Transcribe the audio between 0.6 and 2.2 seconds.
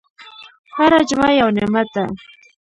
هره جمعه یو نعمت ده.